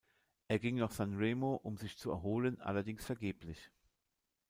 [0.47, 3.69] Er ging nach Sanremo um sich zu erholen, allerdings vergeblich.